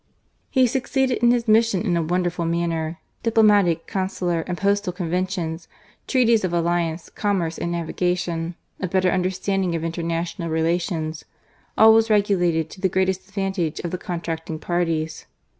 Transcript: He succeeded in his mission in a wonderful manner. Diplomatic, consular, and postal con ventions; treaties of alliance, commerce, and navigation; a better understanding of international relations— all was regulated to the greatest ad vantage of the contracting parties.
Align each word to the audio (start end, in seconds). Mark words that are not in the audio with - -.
He 0.49 0.65
succeeded 0.65 1.19
in 1.21 1.29
his 1.29 1.47
mission 1.47 1.83
in 1.83 1.95
a 1.95 2.01
wonderful 2.01 2.43
manner. 2.43 2.97
Diplomatic, 3.21 3.85
consular, 3.85 4.41
and 4.47 4.57
postal 4.57 4.91
con 4.91 5.11
ventions; 5.11 5.67
treaties 6.07 6.43
of 6.43 6.51
alliance, 6.51 7.07
commerce, 7.11 7.59
and 7.59 7.71
navigation; 7.71 8.55
a 8.79 8.87
better 8.87 9.11
understanding 9.11 9.75
of 9.75 9.83
international 9.83 10.49
relations— 10.49 11.25
all 11.77 11.93
was 11.93 12.09
regulated 12.09 12.67
to 12.71 12.81
the 12.81 12.89
greatest 12.89 13.27
ad 13.27 13.35
vantage 13.35 13.79
of 13.81 13.91
the 13.91 13.99
contracting 13.99 14.57
parties. 14.57 15.27